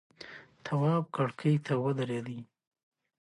تواب 0.65 1.03
کرکۍ 1.15 1.55
ته 1.65 1.73
ودرېد. 1.83 2.27